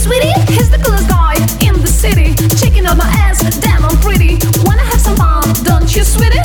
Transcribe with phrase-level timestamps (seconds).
[0.00, 2.32] Sweetie, he's the coolest guy in the city.
[2.56, 4.38] Checking out my ass, damn, I'm pretty.
[4.64, 6.40] Wanna have some fun, don't you, sweetie?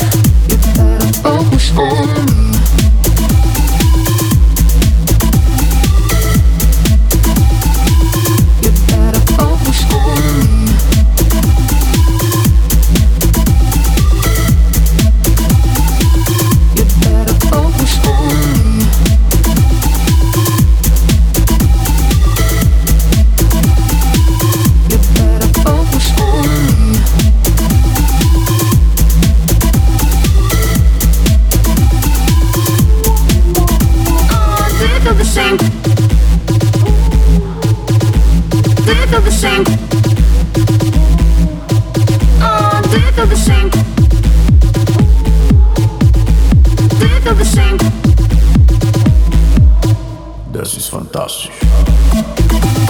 [39.26, 39.64] the same.
[42.42, 43.70] Oh, feel the same?
[47.00, 47.78] Feel the same?
[50.52, 52.85] This is fantastic.